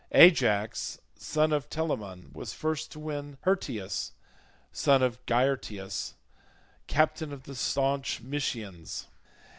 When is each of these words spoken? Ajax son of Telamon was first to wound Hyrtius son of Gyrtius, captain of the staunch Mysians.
Ajax 0.13 0.99
son 1.15 1.53
of 1.53 1.69
Telamon 1.69 2.31
was 2.33 2.53
first 2.53 2.91
to 2.91 2.99
wound 2.99 3.37
Hyrtius 3.45 4.13
son 4.71 5.03
of 5.03 5.23
Gyrtius, 5.27 6.15
captain 6.87 7.31
of 7.31 7.43
the 7.43 7.53
staunch 7.53 8.19
Mysians. 8.23 9.05